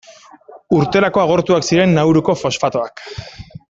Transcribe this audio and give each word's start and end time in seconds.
Urterako 0.77 1.23
agortuak 1.25 1.69
ziren 1.71 1.97
Nauruko 2.01 2.39
fosfatoak. 2.45 3.09